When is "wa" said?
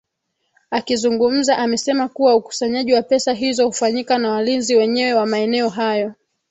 2.93-3.01, 5.13-5.25